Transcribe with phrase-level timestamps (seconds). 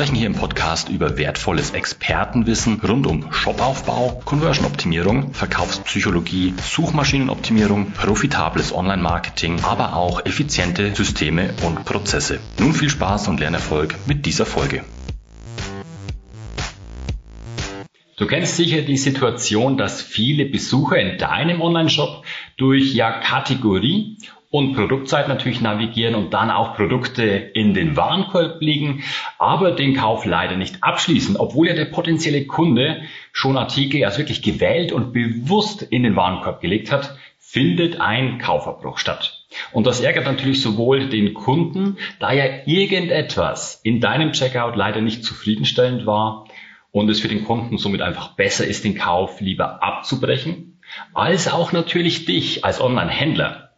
[0.00, 9.60] sprechen hier im Podcast über wertvolles Expertenwissen rund um Shopaufbau, Conversion-Optimierung, Verkaufspsychologie, Suchmaschinenoptimierung, profitables Online-Marketing,
[9.62, 12.40] aber auch effiziente Systeme und Prozesse.
[12.58, 14.84] Nun viel Spaß und Lernerfolg mit dieser Folge.
[18.16, 22.24] Du kennst sicher die Situation, dass viele Besucher in deinem Online-Shop
[22.56, 24.16] durch ja Kategorie
[24.50, 29.04] und Produktzeit natürlich navigieren und dann auch Produkte in den Warenkorb legen,
[29.38, 34.42] aber den Kauf leider nicht abschließen, obwohl ja der potenzielle Kunde schon Artikel als wirklich
[34.42, 39.46] gewählt und bewusst in den Warenkorb gelegt hat, findet ein Kaufabbruch statt.
[39.72, 45.24] Und das ärgert natürlich sowohl den Kunden, da ja irgendetwas in deinem Checkout leider nicht
[45.24, 46.46] zufriedenstellend war,
[46.92, 50.80] und es für den Kunden somit einfach besser ist, den Kauf lieber abzubrechen,
[51.14, 53.69] als auch natürlich dich als Online-Händler.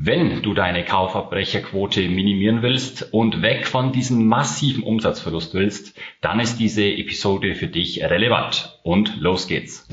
[0.00, 6.58] Wenn du deine Kaufabbrecherquote minimieren willst und weg von diesem massiven Umsatzverlust willst, dann ist
[6.58, 8.78] diese Episode für dich relevant.
[8.84, 9.88] Und los geht's.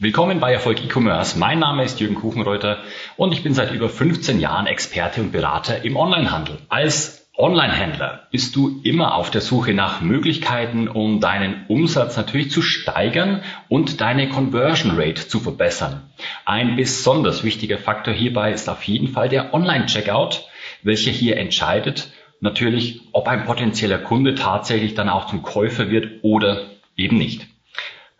[0.00, 1.38] Willkommen bei Erfolg E-Commerce.
[1.38, 2.78] Mein Name ist Jürgen Kuchenreuter
[3.16, 6.58] und ich bin seit über 15 Jahren Experte und Berater im Onlinehandel.
[6.68, 12.60] Als Online-Händler bist du immer auf der Suche nach Möglichkeiten, um deinen Umsatz natürlich zu
[12.60, 16.02] steigern und deine Conversion Rate zu verbessern.
[16.44, 20.46] Ein besonders wichtiger Faktor hierbei ist auf jeden Fall der Online-Checkout,
[20.82, 26.66] welcher hier entscheidet natürlich, ob ein potenzieller Kunde tatsächlich dann auch zum Käufer wird oder
[26.96, 27.46] eben nicht.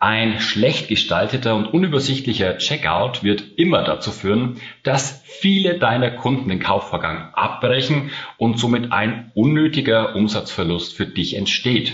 [0.03, 6.59] Ein schlecht gestalteter und unübersichtlicher Checkout wird immer dazu führen, dass viele deiner Kunden den
[6.59, 11.93] Kaufvorgang abbrechen und somit ein unnötiger Umsatzverlust für dich entsteht.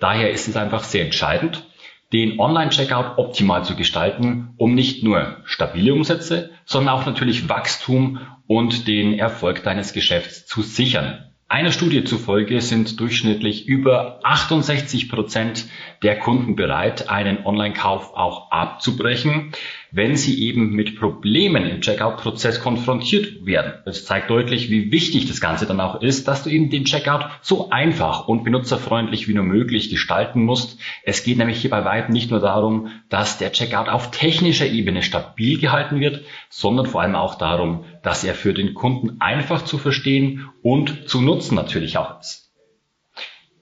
[0.00, 1.64] Daher ist es einfach sehr entscheidend,
[2.12, 8.88] den Online-Checkout optimal zu gestalten, um nicht nur stabile Umsätze, sondern auch natürlich Wachstum und
[8.88, 11.30] den Erfolg deines Geschäfts zu sichern.
[11.48, 15.66] Einer Studie zufolge sind durchschnittlich über 68 Prozent
[16.02, 19.52] der Kunden bereit, einen Online-Kauf auch abzubrechen,
[19.94, 23.74] wenn sie eben mit Problemen im Checkout-Prozess konfrontiert werden.
[23.86, 27.26] Es zeigt deutlich, wie wichtig das Ganze dann auch ist, dass du eben den Checkout
[27.42, 30.80] so einfach und benutzerfreundlich wie nur möglich gestalten musst.
[31.04, 35.00] Es geht nämlich hier bei weitem nicht nur darum, dass der Checkout auf technischer Ebene
[35.00, 39.78] stabil gehalten wird, sondern vor allem auch darum, dass er für den Kunden einfach zu
[39.78, 42.50] verstehen und zu nutzen natürlich auch ist.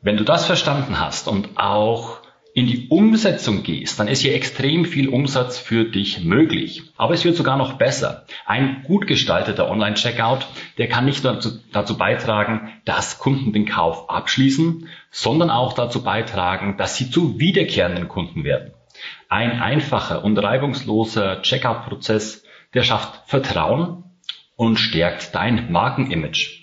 [0.01, 2.22] Wenn du das verstanden hast und auch
[2.55, 6.83] in die Umsetzung gehst, dann ist hier extrem viel Umsatz für dich möglich.
[6.97, 8.27] Aber es wird sogar noch besser.
[8.45, 10.47] Ein gut gestalteter Online-Checkout,
[10.77, 16.03] der kann nicht nur dazu, dazu, beitragen, dass Kunden den Kauf abschließen, sondern auch dazu
[16.03, 18.73] beitragen, dass sie zu wiederkehrenden Kunden werden.
[19.31, 24.05] Ein einfacher und reibungsloser Checkout-Prozess, der schafft Vertrauen
[24.57, 26.62] und stärkt dein Markenimage.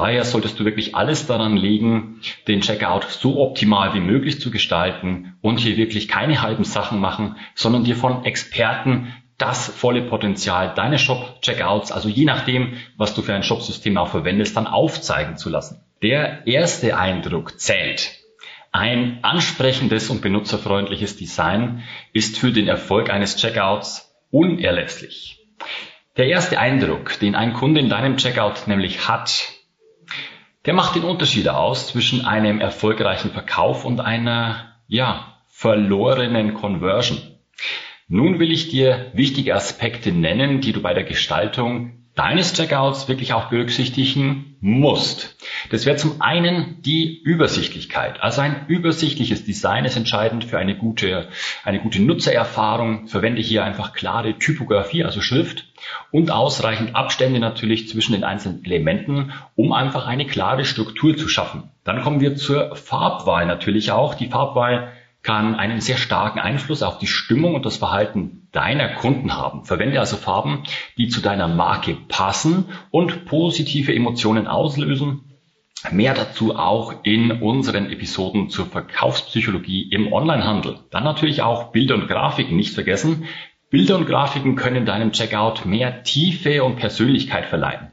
[0.00, 5.36] Daher solltest du wirklich alles daran legen, den Checkout so optimal wie möglich zu gestalten
[5.42, 11.02] und hier wirklich keine halben Sachen machen, sondern dir von Experten das volle Potenzial deines
[11.02, 15.84] Shop-Checkouts, also je nachdem, was du für ein Shopsystem auch verwendest, dann aufzeigen zu lassen.
[16.00, 18.10] Der erste Eindruck zählt.
[18.72, 21.82] Ein ansprechendes und benutzerfreundliches Design
[22.14, 25.40] ist für den Erfolg eines Checkouts unerlässlich.
[26.16, 29.59] Der erste Eindruck, den ein Kunde in deinem Checkout nämlich hat,
[30.66, 37.18] der macht den Unterschied aus zwischen einem erfolgreichen Verkauf und einer, ja, verlorenen Conversion.
[38.08, 43.32] Nun will ich dir wichtige Aspekte nennen, die du bei der Gestaltung deines Checkouts wirklich
[43.32, 45.36] auch berücksichtigen musst.
[45.70, 48.22] Das wäre zum einen die Übersichtlichkeit.
[48.22, 51.28] Also ein übersichtliches Design ist entscheidend für eine gute,
[51.64, 53.08] eine gute Nutzererfahrung.
[53.08, 55.72] Verwende hier einfach klare Typografie, also Schrift
[56.10, 61.70] und ausreichend Abstände natürlich zwischen den einzelnen Elementen, um einfach eine klare Struktur zu schaffen.
[61.84, 64.14] Dann kommen wir zur Farbwahl natürlich auch.
[64.14, 69.36] Die Farbwahl kann einen sehr starken Einfluss auf die Stimmung und das Verhalten deiner Kunden
[69.36, 69.64] haben.
[69.64, 70.64] Verwende also Farben,
[70.96, 75.24] die zu deiner Marke passen und positive Emotionen auslösen.
[75.90, 80.78] Mehr dazu auch in unseren Episoden zur Verkaufspsychologie im Onlinehandel.
[80.90, 83.24] Dann natürlich auch Bilder und Grafiken nicht vergessen.
[83.70, 87.92] Bilder und Grafiken können deinem Checkout mehr Tiefe und Persönlichkeit verleihen.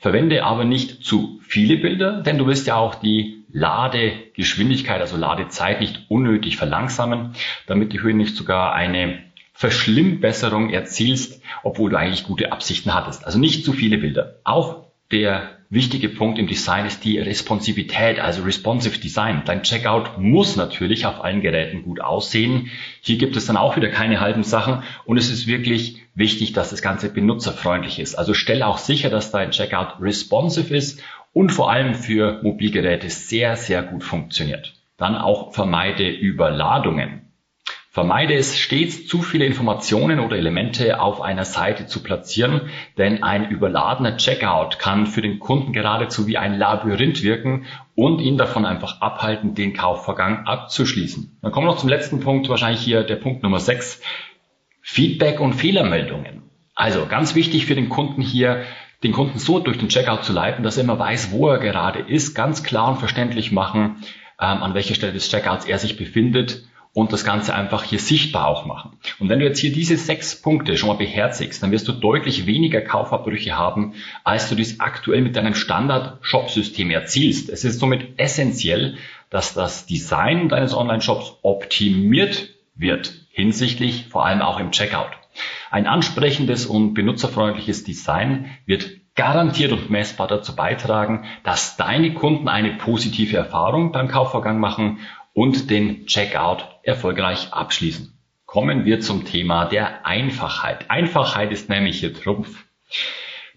[0.00, 5.80] Verwende aber nicht zu viele Bilder, denn du willst ja auch die Ladegeschwindigkeit, also Ladezeit
[5.80, 7.32] nicht unnötig verlangsamen,
[7.66, 9.22] damit du hier nicht sogar eine
[9.54, 13.24] Verschlimmbesserung erzielst, obwohl du eigentlich gute Absichten hattest.
[13.24, 14.40] Also nicht zu viele Bilder.
[14.44, 19.42] Auch der wichtige Punkt im Design ist die Responsivität, also responsive Design.
[19.46, 22.70] Dein Checkout muss natürlich auf allen Geräten gut aussehen.
[23.00, 26.70] Hier gibt es dann auch wieder keine halben Sachen und es ist wirklich wichtig, dass
[26.70, 28.14] das Ganze benutzerfreundlich ist.
[28.16, 31.02] Also stelle auch sicher, dass dein Checkout responsive ist
[31.36, 34.72] und vor allem für Mobilgeräte sehr, sehr gut funktioniert.
[34.96, 37.30] Dann auch vermeide Überladungen.
[37.90, 43.50] Vermeide es stets, zu viele Informationen oder Elemente auf einer Seite zu platzieren, denn ein
[43.50, 49.02] überladener Checkout kann für den Kunden geradezu wie ein Labyrinth wirken und ihn davon einfach
[49.02, 51.38] abhalten, den Kaufvorgang abzuschließen.
[51.42, 54.00] Dann kommen wir noch zum letzten Punkt, wahrscheinlich hier der Punkt Nummer 6,
[54.80, 56.44] Feedback und Fehlermeldungen.
[56.74, 58.64] Also ganz wichtig für den Kunden hier,
[59.02, 62.00] den Kunden so durch den Checkout zu leiten, dass er immer weiß, wo er gerade
[62.00, 63.96] ist, ganz klar und verständlich machen,
[64.40, 66.64] ähm, an welcher Stelle des Checkouts er sich befindet
[66.96, 68.96] und das Ganze einfach hier sichtbar auch machen.
[69.18, 72.46] Und wenn du jetzt hier diese sechs Punkte schon mal beherzigst, dann wirst du deutlich
[72.46, 73.92] weniger Kaufabbrüche haben,
[74.24, 77.50] als du dies aktuell mit deinem Standard-Shop-System erzielst.
[77.50, 78.96] Es ist somit essentiell,
[79.28, 85.10] dass das Design deines Online-Shops optimiert wird, hinsichtlich vor allem auch im Checkout.
[85.76, 92.78] Ein ansprechendes und benutzerfreundliches Design wird garantiert und messbar dazu beitragen, dass deine Kunden eine
[92.78, 95.00] positive Erfahrung beim Kaufvorgang machen
[95.34, 98.18] und den Checkout erfolgreich abschließen.
[98.46, 100.90] Kommen wir zum Thema der Einfachheit.
[100.90, 102.64] Einfachheit ist nämlich hier Trumpf.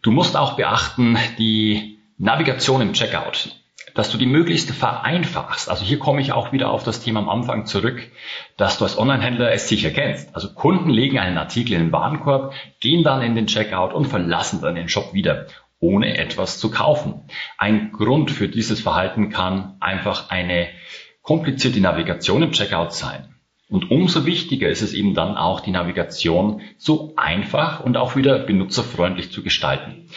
[0.01, 3.56] Du musst auch beachten, die Navigation im Checkout,
[4.00, 5.69] dass du die möglichst vereinfachst.
[5.69, 8.10] Also hier komme ich auch wieder auf das Thema am Anfang zurück,
[8.56, 10.34] dass du als Onlinehändler es sicher kennst.
[10.34, 14.62] Also Kunden legen einen Artikel in den Warenkorb, gehen dann in den Checkout und verlassen
[14.62, 15.48] dann den Shop wieder
[15.81, 17.25] ohne etwas zu kaufen.
[17.57, 20.69] Ein Grund für dieses Verhalten kann einfach eine
[21.22, 23.36] komplizierte Navigation im Checkout sein.
[23.68, 28.40] Und umso wichtiger ist es eben dann auch, die Navigation so einfach und auch wieder
[28.40, 30.07] benutzerfreundlich zu gestalten.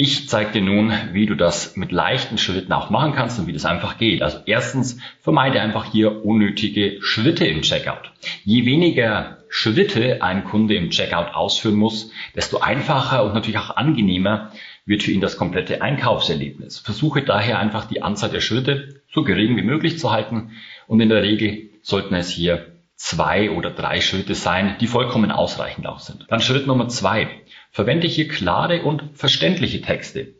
[0.00, 3.52] Ich zeige dir nun, wie du das mit leichten Schritten auch machen kannst und wie
[3.52, 4.22] das einfach geht.
[4.22, 8.12] Also erstens, vermeide einfach hier unnötige Schritte im Checkout.
[8.44, 14.52] Je weniger Schritte ein Kunde im Checkout ausführen muss, desto einfacher und natürlich auch angenehmer
[14.86, 16.78] wird für ihn das komplette Einkaufserlebnis.
[16.78, 20.52] Versuche daher einfach die Anzahl der Schritte so gering wie möglich zu halten
[20.86, 25.86] und in der Regel sollten es hier zwei oder drei Schritte sein, die vollkommen ausreichend
[25.88, 26.26] auch sind.
[26.28, 27.30] Dann Schritt Nummer zwei.
[27.70, 30.34] Verwende hier klare und verständliche Texte.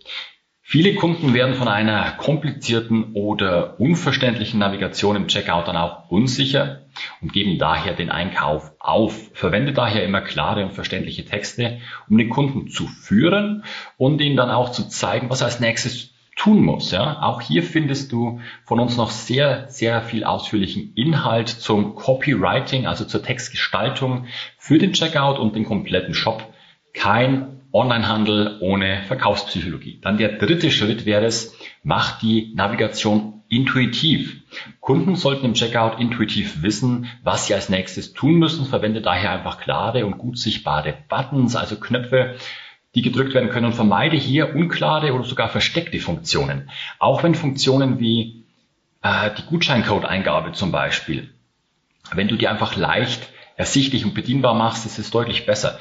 [0.71, 6.83] Viele Kunden werden von einer komplizierten oder unverständlichen Navigation im Checkout dann auch unsicher
[7.23, 9.31] und geben daher den Einkauf auf.
[9.33, 11.79] Verwende daher immer klare und verständliche Texte,
[12.11, 13.65] um den Kunden zu führen
[13.97, 16.91] und ihm dann auch zu zeigen, was er als nächstes tun muss.
[16.91, 17.23] Ja?
[17.23, 23.07] Auch hier findest du von uns noch sehr, sehr viel ausführlichen Inhalt zum Copywriting, also
[23.07, 24.27] zur Textgestaltung
[24.59, 26.47] für den Checkout und den kompletten Shop.
[26.93, 30.01] Kein Onlinehandel ohne Verkaufspsychologie.
[30.03, 34.43] Dann der dritte Schritt wäre es, mach die Navigation intuitiv.
[34.81, 38.67] Kunden sollten im Checkout intuitiv wissen, was sie als nächstes tun müssen.
[38.67, 42.37] Verwende daher einfach klare und gut sichtbare Buttons, also Knöpfe,
[42.95, 46.71] die gedrückt werden können und vermeide hier unklare oder sogar versteckte Funktionen.
[46.99, 48.45] Auch wenn Funktionen wie
[49.03, 51.33] äh, die Gutscheincode-Eingabe zum Beispiel,
[52.13, 55.79] wenn du die einfach leicht ersichtlich und bedienbar machst, ist es deutlich besser.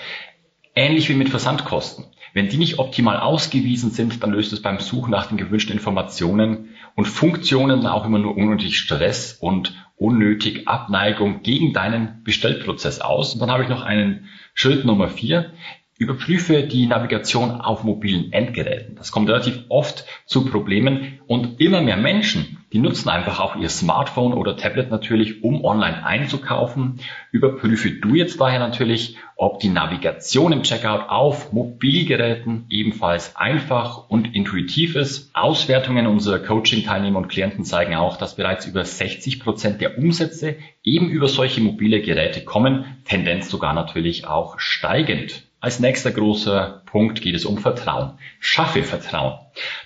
[0.78, 2.06] Ähnlich wie mit Versandkosten.
[2.36, 6.76] Wenn die nicht optimal ausgewiesen sind, dann löst es beim Suchen nach den gewünschten Informationen
[6.94, 13.34] und Funktionen auch immer nur unnötig Stress und unnötig Abneigung gegen deinen Bestellprozess aus.
[13.34, 15.52] Und dann habe ich noch einen Schritt Nummer vier.
[15.98, 18.96] Überprüfe die Navigation auf mobilen Endgeräten.
[18.96, 23.70] Das kommt relativ oft zu Problemen und immer mehr Menschen, die nutzen einfach auch ihr
[23.70, 27.00] Smartphone oder Tablet natürlich, um online einzukaufen.
[27.32, 34.36] Überprüfe du jetzt daher natürlich, ob die Navigation im Checkout auf Mobilgeräten ebenfalls einfach und
[34.36, 35.32] intuitiv ist.
[35.34, 41.10] Auswertungen unserer Coaching-Teilnehmer und Klienten zeigen auch, dass bereits über 60 Prozent der Umsätze eben
[41.10, 45.47] über solche mobile Geräte kommen, Tendenz sogar natürlich auch steigend.
[45.60, 48.20] Als nächster großer Punkt geht es um Vertrauen.
[48.40, 49.40] Schaffe Vertrauen.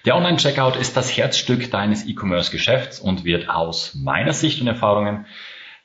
[0.05, 5.25] Der Online-Checkout ist das Herzstück deines E-Commerce-Geschäfts und wird aus meiner Sicht und Erfahrungen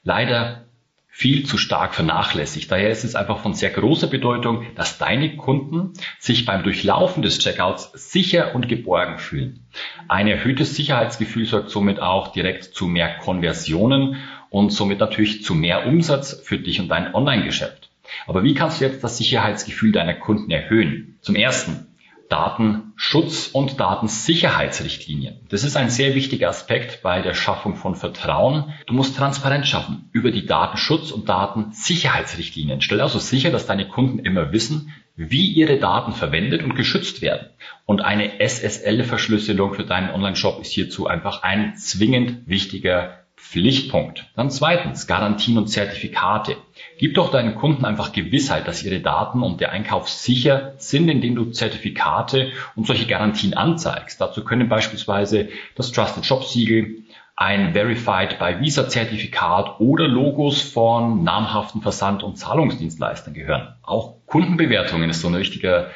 [0.02, 0.66] leider
[1.08, 2.70] viel zu stark vernachlässigt.
[2.70, 7.38] Daher ist es einfach von sehr großer Bedeutung, dass deine Kunden sich beim Durchlaufen des
[7.38, 9.66] Checkouts sicher und geborgen fühlen.
[10.08, 14.16] Ein erhöhtes Sicherheitsgefühl sorgt somit auch direkt zu mehr Konversionen
[14.50, 17.85] und somit natürlich zu mehr Umsatz für dich und dein Online-Geschäft.
[18.26, 21.18] Aber wie kannst du jetzt das Sicherheitsgefühl deiner Kunden erhöhen?
[21.20, 21.86] Zum ersten,
[22.28, 25.40] Datenschutz und Datensicherheitsrichtlinien.
[25.48, 28.72] Das ist ein sehr wichtiger Aspekt bei der Schaffung von Vertrauen.
[28.86, 32.80] Du musst Transparenz schaffen über die Datenschutz- und Datensicherheitsrichtlinien.
[32.80, 37.48] Stell also sicher, dass deine Kunden immer wissen, wie ihre Daten verwendet und geschützt werden.
[37.86, 44.26] Und eine SSL-Verschlüsselung für deinen Online-Shop ist hierzu einfach ein zwingend wichtiger Pflichtpunkt.
[44.34, 46.56] Dann zweitens, Garantien und Zertifikate.
[46.98, 51.34] Gib doch deinen Kunden einfach Gewissheit, dass ihre Daten und der Einkauf sicher sind, indem
[51.34, 54.20] du Zertifikate und solche Garantien anzeigst.
[54.20, 57.02] Dazu können beispielsweise das Trusted Shop Siegel,
[57.36, 63.74] ein Verified by Visa Zertifikat oder Logos von namhaften Versand- und Zahlungsdienstleistern gehören.
[63.82, 65.90] Auch Kundenbewertungen ist so ein richtiger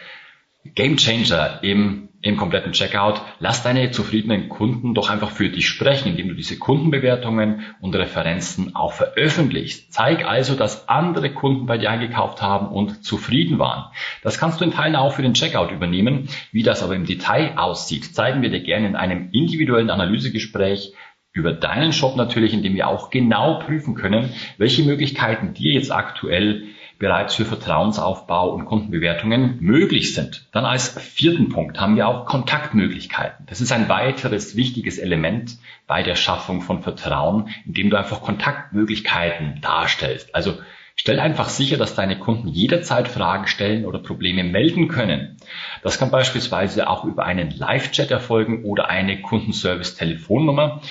[0.64, 6.10] Game Changer im im kompletten Checkout, lass deine zufriedenen Kunden doch einfach für dich sprechen,
[6.10, 9.92] indem du diese Kundenbewertungen und Referenzen auch veröffentlichst.
[9.92, 13.90] Zeig also, dass andere Kunden bei dir eingekauft haben und zufrieden waren.
[14.22, 16.28] Das kannst du in Teilen auch für den Checkout übernehmen.
[16.52, 20.92] Wie das aber im Detail aussieht, zeigen wir dir gerne in einem individuellen Analysegespräch
[21.32, 26.64] über deinen Shop natürlich, indem wir auch genau prüfen können, welche Möglichkeiten dir jetzt aktuell
[27.00, 30.46] bereits für Vertrauensaufbau und Kundenbewertungen möglich sind.
[30.52, 33.46] Dann als vierten Punkt haben wir auch Kontaktmöglichkeiten.
[33.48, 35.56] Das ist ein weiteres wichtiges Element
[35.88, 40.32] bei der Schaffung von Vertrauen, indem du einfach Kontaktmöglichkeiten darstellst.
[40.34, 40.58] Also
[40.96, 45.38] Stell einfach sicher, dass deine Kunden jederzeit Fragen stellen oder Probleme melden können.
[45.82, 50.82] Das kann beispielsweise auch über einen Live-Chat erfolgen oder eine Kundenservice-Telefonnummer.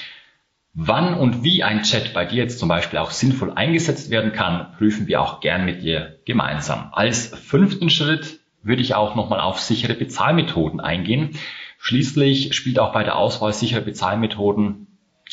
[0.81, 4.71] Wann und wie ein Chat bei dir jetzt zum Beispiel auch sinnvoll eingesetzt werden kann,
[4.77, 6.87] prüfen wir auch gern mit dir gemeinsam.
[6.93, 11.31] Als fünften Schritt würde ich auch nochmal auf sichere Bezahlmethoden eingehen.
[11.79, 14.87] Schließlich spielt auch bei der Auswahl sicherer Bezahlmethoden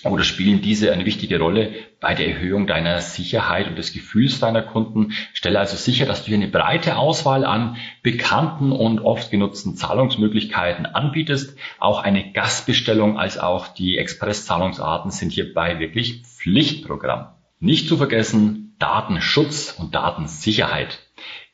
[0.05, 4.63] oder spielen diese eine wichtige Rolle bei der Erhöhung deiner Sicherheit und des Gefühls deiner
[4.63, 5.13] Kunden.
[5.33, 10.87] Stelle also sicher, dass du hier eine breite Auswahl an bekannten und oft genutzten Zahlungsmöglichkeiten
[10.87, 11.57] anbietest.
[11.79, 17.29] Auch eine Gastbestellung als auch die Expresszahlungsarten sind hierbei wirklich Pflichtprogramm.
[17.59, 21.06] Nicht zu vergessen Datenschutz und Datensicherheit.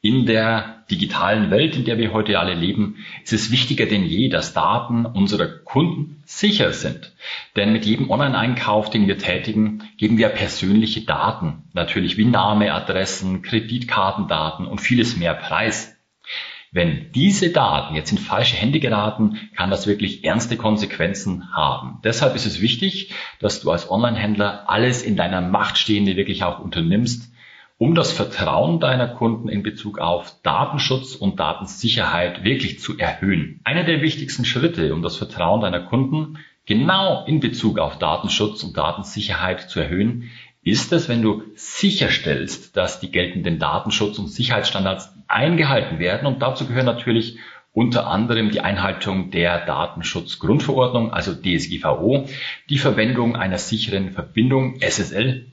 [0.05, 4.29] In der digitalen Welt, in der wir heute alle leben, ist es wichtiger denn je,
[4.29, 7.15] dass Daten unserer Kunden sicher sind.
[7.55, 13.43] Denn mit jedem Online-Einkauf, den wir tätigen, geben wir persönliche Daten, natürlich wie Name, Adressen,
[13.43, 15.97] Kreditkartendaten und vieles mehr preis.
[16.73, 22.01] Wenn diese Daten jetzt in falsche Hände geraten, kann das wirklich ernste Konsequenzen haben.
[22.03, 26.59] Deshalb ist es wichtig, dass du als Online-Händler alles in deiner Macht Stehende wirklich auch
[26.59, 27.32] unternimmst,
[27.83, 33.59] um das Vertrauen deiner Kunden in Bezug auf Datenschutz und Datensicherheit wirklich zu erhöhen.
[33.65, 38.77] Einer der wichtigsten Schritte, um das Vertrauen deiner Kunden genau in Bezug auf Datenschutz und
[38.77, 40.31] Datensicherheit zu erhöhen,
[40.63, 46.29] ist es, wenn du sicherstellst, dass die geltenden Datenschutz- und Sicherheitsstandards eingehalten werden.
[46.29, 47.39] Und dazu gehören natürlich
[47.73, 52.29] unter anderem die Einhaltung der Datenschutzgrundverordnung, also DSGVO,
[52.71, 55.52] die Verwendung einer sicheren Verbindung SSL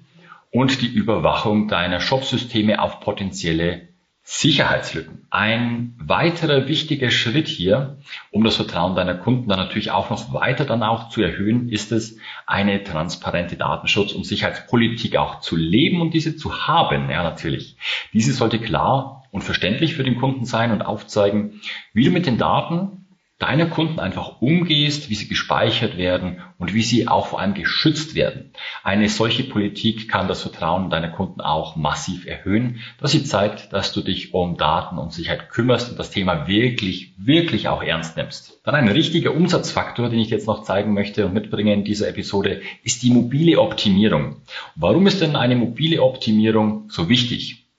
[0.52, 3.90] und die Überwachung deiner Shopsysteme auf potenzielle
[4.32, 5.26] Sicherheitslücken.
[5.32, 7.98] Ein weiterer wichtiger Schritt hier,
[8.30, 11.92] um das Vertrauen deiner Kunden dann natürlich auch noch weiter dann auch zu erhöhen, ist
[11.92, 17.10] es, eine transparente Datenschutz- und Sicherheitspolitik auch zu leben und diese zu haben.
[17.10, 17.78] Ja, natürlich.
[18.14, 21.62] Diese sollte klar und verständlich für den Kunden sein und aufzeigen,
[21.94, 23.08] wie du mit den Daten
[23.40, 28.14] deiner Kunden einfach umgehst, wie sie gespeichert werden und wie sie auch vor allem geschützt
[28.14, 28.52] werden.
[28.84, 33.94] Eine solche Politik kann das Vertrauen deiner Kunden auch massiv erhöhen, dass sie zeigt, dass
[33.94, 38.60] du dich um Daten und Sicherheit kümmerst und das Thema wirklich, wirklich auch ernst nimmst.
[38.66, 42.62] Dann ein richtiger Umsatzfaktor, den ich jetzt noch zeigen möchte und mitbringe in dieser Episode,
[42.84, 44.42] ist die mobile Optimierung.
[44.76, 47.70] Warum ist denn eine mobile Optimierung so wichtig?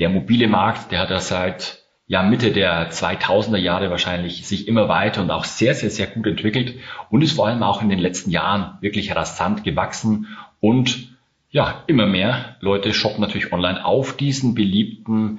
[0.00, 4.88] Der mobile Markt, der hat ja seit ja Mitte der 2000er Jahre wahrscheinlich sich immer
[4.88, 6.74] weiter und auch sehr, sehr, sehr gut entwickelt
[7.10, 10.28] und ist vor allem auch in den letzten Jahren wirklich rasant gewachsen
[10.60, 11.14] und
[11.50, 15.38] ja, immer mehr Leute shoppen natürlich online auf diesen beliebten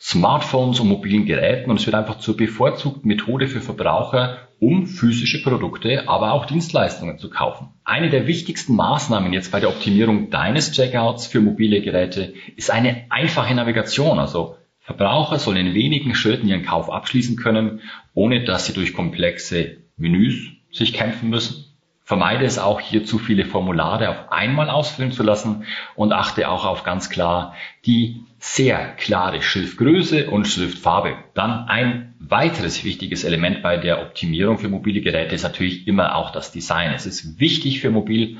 [0.00, 5.40] Smartphones und mobilen Geräten und es wird einfach zur bevorzugten Methode für Verbraucher, um physische
[5.44, 7.68] Produkte, aber auch Dienstleistungen zu kaufen.
[7.84, 13.04] Eine der wichtigsten Maßnahmen jetzt bei der Optimierung deines Checkouts für mobile Geräte ist eine
[13.10, 17.80] einfache Navigation, also Verbraucher sollen in wenigen Schritten ihren Kauf abschließen können,
[18.14, 21.64] ohne dass sie durch komplexe Menüs sich kämpfen müssen.
[22.04, 26.64] Vermeide es auch hier zu viele Formulare auf einmal ausfüllen zu lassen und achte auch
[26.64, 27.54] auf ganz klar
[27.86, 31.14] die sehr klare Schriftgröße und Schriftfarbe.
[31.34, 36.32] Dann ein weiteres wichtiges Element bei der Optimierung für mobile Geräte ist natürlich immer auch
[36.32, 36.92] das Design.
[36.92, 38.38] Es ist wichtig für mobil,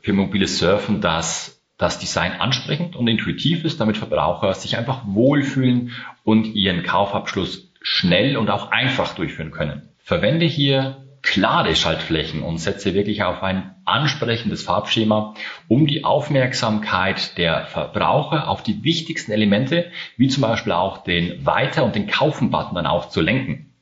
[0.00, 5.92] für mobiles Surfen, dass das Design ansprechend und intuitiv ist, damit Verbraucher sich einfach wohlfühlen
[6.24, 9.90] und ihren Kaufabschluss schnell und auch einfach durchführen können.
[9.98, 15.34] Verwende hier klare Schaltflächen und setze wirklich auf ein ansprechendes Farbschema,
[15.68, 21.84] um die Aufmerksamkeit der Verbraucher auf die wichtigsten Elemente, wie zum Beispiel auch den Weiter-
[21.84, 23.72] und den Kaufen-Button dann auch zu lenken.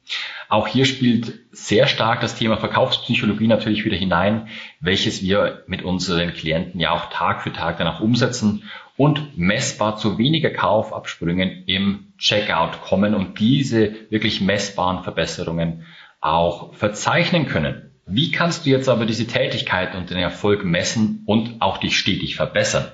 [0.48, 4.48] Auch hier spielt sehr stark das Thema Verkaufspsychologie natürlich wieder hinein,
[4.80, 8.64] welches wir mit unseren Klienten ja auch Tag für Tag danach umsetzen
[8.96, 15.84] und messbar zu weniger Kaufabsprüngen im Checkout kommen und diese wirklich messbaren Verbesserungen
[16.20, 17.90] auch verzeichnen können.
[18.06, 22.36] Wie kannst du jetzt aber diese Tätigkeit und den Erfolg messen und auch dich stetig
[22.36, 22.86] verbessern?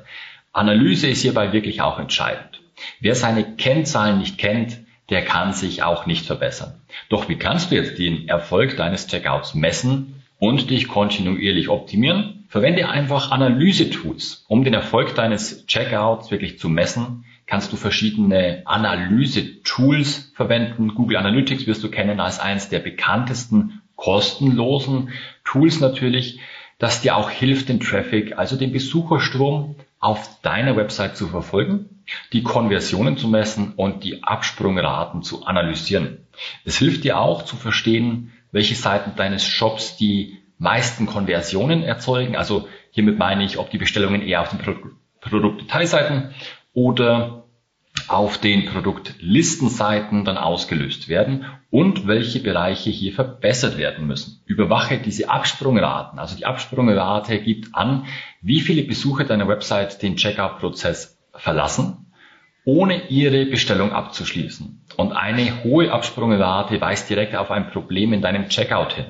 [0.53, 2.61] Analyse ist hierbei wirklich auch entscheidend.
[3.01, 4.80] Wer seine Kennzahlen nicht kennt,
[5.11, 6.81] der kann sich auch nicht verbessern.
[7.09, 12.45] Doch wie kannst du jetzt den Erfolg deines Checkouts messen und dich kontinuierlich optimieren?
[12.49, 20.33] Verwende einfach Analyse-Tools, um den Erfolg deines Checkouts wirklich zu messen, kannst du verschiedene Analyse-Tools
[20.35, 20.95] verwenden.
[20.95, 25.11] Google Analytics wirst du kennen als eines der bekanntesten kostenlosen
[25.45, 26.41] Tools natürlich,
[26.79, 32.03] das dir auch hilft, den Traffic, also den Besucherstrom auf deiner Website zu verfolgen,
[32.33, 36.27] die Konversionen zu messen und die Absprungraten zu analysieren.
[36.65, 42.35] Es hilft dir auch zu verstehen, welche Seiten deines Shops die meisten Konversionen erzeugen.
[42.35, 44.77] Also hiermit meine ich, ob die Bestellungen eher auf den
[45.21, 46.35] Produktdetailseiten
[46.73, 47.40] oder
[48.09, 54.43] auf den Produktlistenseiten dann ausgelöst werden und welche Bereiche hier verbessert werden müssen.
[54.47, 56.19] Überwache diese Absprungraten.
[56.19, 58.07] Also die Absprungrate gibt an,
[58.43, 62.13] wie viele Besucher deiner Website den Checkout-Prozess verlassen,
[62.65, 64.85] ohne ihre Bestellung abzuschließen.
[64.97, 69.07] Und eine hohe Absprungrate weist direkt auf ein Problem in deinem Checkout hin,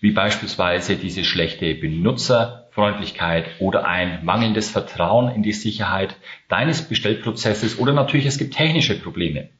[0.00, 6.16] wie beispielsweise diese schlechte Benutzer Freundlichkeit oder ein mangelndes Vertrauen in die Sicherheit
[6.48, 9.50] deines Bestellprozesses oder natürlich es gibt technische Probleme.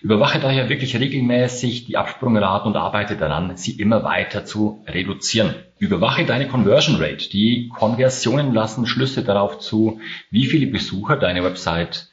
[0.00, 5.54] Überwache daher wirklich regelmäßig die Absprungraten und arbeite daran, sie immer weiter zu reduzieren.
[5.78, 7.28] Überwache deine Conversion Rate.
[7.28, 12.08] Die Konversionen lassen Schlüsse darauf zu, wie viele Besucher deine Website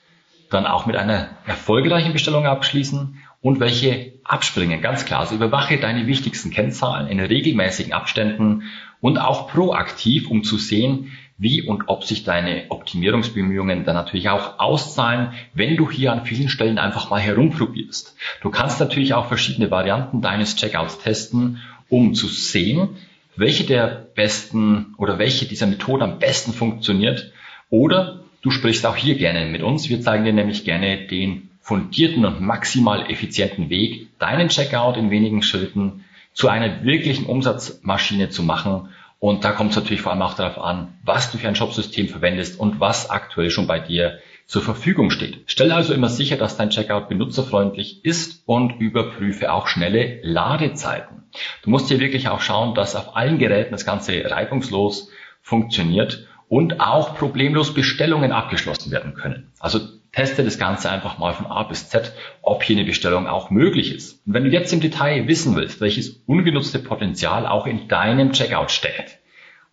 [0.49, 4.81] dann auch mit einer erfolgreichen Bestellung abschließen und welche abspringen.
[4.81, 5.21] Ganz klar.
[5.21, 8.63] Also überwache deine wichtigsten Kennzahlen in regelmäßigen Abständen
[9.01, 14.59] und auch proaktiv, um zu sehen, wie und ob sich deine Optimierungsbemühungen dann natürlich auch
[14.59, 18.15] auszahlen, wenn du hier an vielen Stellen einfach mal herumprobierst.
[18.41, 22.89] Du kannst natürlich auch verschiedene Varianten deines Checkouts testen, um zu sehen,
[23.37, 27.31] welche der besten oder welche dieser Methoden am besten funktioniert.
[27.69, 29.87] Oder du sprichst auch hier gerne mit uns.
[29.87, 35.41] Wir zeigen dir nämlich gerne den fundierten und maximal effizienten Weg, deinen Checkout in wenigen
[35.41, 38.89] Schritten zu einer wirklichen Umsatzmaschine zu machen.
[39.19, 42.07] Und da kommt es natürlich vor allem auch darauf an, was du für ein Shopsystem
[42.07, 45.43] verwendest und was aktuell schon bei dir zur Verfügung steht.
[45.45, 51.25] Stell also immer sicher, dass dein Checkout benutzerfreundlich ist und überprüfe auch schnelle Ladezeiten.
[51.61, 55.09] Du musst hier wirklich auch schauen, dass auf allen Geräten das Ganze reibungslos
[55.41, 59.51] funktioniert und auch problemlos Bestellungen abgeschlossen werden können.
[59.59, 59.79] Also
[60.11, 63.93] teste das Ganze einfach mal von A bis Z, ob hier eine Bestellung auch möglich
[63.93, 64.25] ist.
[64.25, 68.71] Und wenn du jetzt im Detail wissen willst, welches ungenutzte Potenzial auch in deinem Checkout
[68.71, 69.19] steckt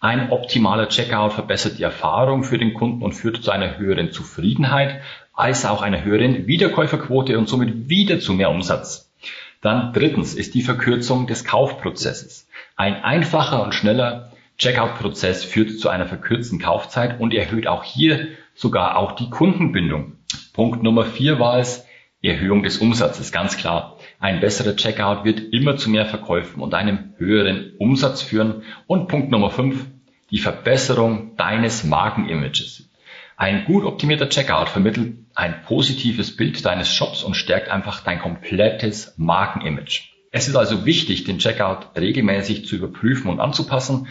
[0.00, 5.00] Ein optimaler Checkout verbessert die Erfahrung für den Kunden und führt zu einer höheren Zufriedenheit
[5.32, 9.12] als auch einer höheren Wiederkäuferquote und somit wieder zu mehr Umsatz.
[9.60, 12.48] Dann drittens ist die Verkürzung des Kaufprozesses.
[12.76, 18.96] Ein einfacher und schneller Checkout-Prozess führt zu einer verkürzten Kaufzeit und erhöht auch hier sogar
[18.96, 20.16] auch die Kundenbindung.
[20.52, 21.86] Punkt Nummer vier war es,
[22.20, 23.96] Erhöhung des Umsatzes, ganz klar.
[24.18, 28.62] Ein besserer Checkout wird immer zu mehr Verkäufen und einem höheren Umsatz führen.
[28.88, 29.86] Und Punkt Nummer fünf,
[30.32, 32.90] die Verbesserung deines Markenimages.
[33.36, 39.14] Ein gut optimierter Checkout vermittelt ein positives Bild deines Shops und stärkt einfach dein komplettes
[39.16, 40.08] Markenimage.
[40.32, 44.08] Es ist also wichtig, den Checkout regelmäßig zu überprüfen und anzupassen,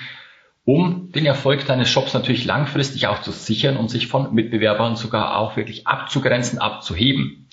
[0.67, 5.38] um den Erfolg deines Shops natürlich langfristig auch zu sichern und sich von Mitbewerbern sogar
[5.38, 7.47] auch wirklich abzugrenzen, abzuheben.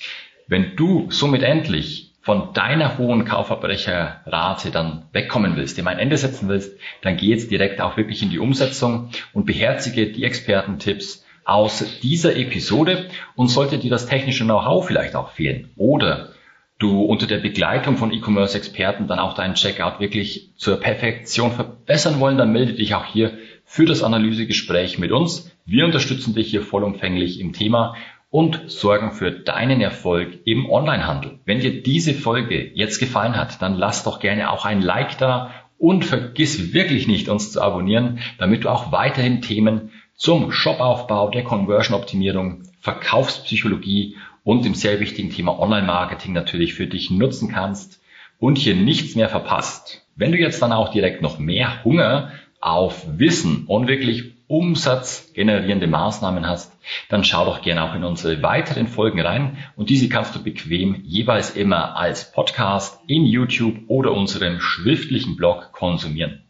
[0.49, 6.49] Wenn du somit endlich von deiner hohen Kaufverbrecherrate dann wegkommen willst, dem ein Ende setzen
[6.49, 11.85] willst, dann geh jetzt direkt auch wirklich in die Umsetzung und beherzige die Expertentipps aus
[12.03, 16.31] dieser Episode und sollte dir das technische Know-how vielleicht auch fehlen oder
[16.79, 22.37] du unter der Begleitung von E-Commerce-Experten dann auch deinen Checkout wirklich zur Perfektion verbessern wollen,
[22.37, 25.51] dann melde dich auch hier für das Analysegespräch mit uns.
[25.65, 27.95] Wir unterstützen dich hier vollumfänglich im Thema
[28.31, 31.39] und sorgen für deinen Erfolg im Onlinehandel.
[31.45, 35.53] Wenn dir diese Folge jetzt gefallen hat, dann lass doch gerne auch ein Like da
[35.79, 41.45] und vergiss wirklich nicht, uns zu abonnieren, damit du auch weiterhin Themen zum Shopaufbau, der
[41.45, 48.01] Conversion-Optimierung, Verkaufspsychologie und dem sehr wichtigen Thema Online-Marketing natürlich für dich nutzen kannst
[48.39, 50.07] und hier nichts mehr verpasst.
[50.15, 52.31] Wenn du jetzt dann auch direkt noch mehr Hunger
[52.61, 56.73] auf Wissen und wirklich umsatzgenerierende Maßnahmen hast,
[57.09, 61.01] dann schau doch gerne auch in unsere weiteren Folgen rein und diese kannst du bequem
[61.03, 66.44] jeweils immer als Podcast in YouTube oder unserem schriftlichen Blog konsumieren.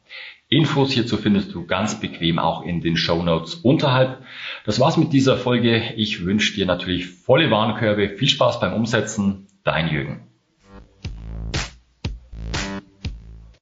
[0.48, 4.22] Infos hierzu findest du ganz bequem auch in den Show Notes unterhalb.
[4.64, 5.94] Das war's mit dieser Folge.
[5.96, 8.10] Ich wünsche dir natürlich volle Warenkörbe.
[8.10, 9.46] Viel Spaß beim Umsetzen.
[9.64, 10.20] Dein Jürgen.